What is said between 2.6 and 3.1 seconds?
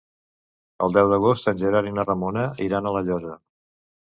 iran a La